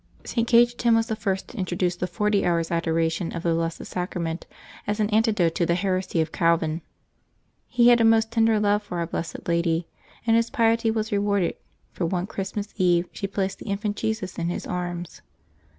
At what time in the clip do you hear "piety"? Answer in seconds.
10.49-10.89